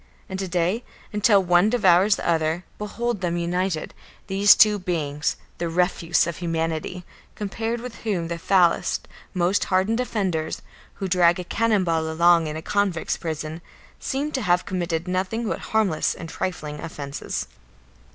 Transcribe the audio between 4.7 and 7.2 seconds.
beings, the refuse of humanity,